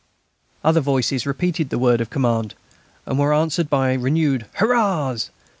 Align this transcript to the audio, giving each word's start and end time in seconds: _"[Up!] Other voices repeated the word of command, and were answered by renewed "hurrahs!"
_"[Up!] 0.63 0.69
Other 0.69 0.79
voices 0.81 1.27
repeated 1.27 1.69
the 1.69 1.77
word 1.77 2.01
of 2.01 2.09
command, 2.09 2.55
and 3.05 3.19
were 3.19 3.35
answered 3.35 3.69
by 3.69 3.93
renewed 3.93 4.47
"hurrahs!" 4.53 5.29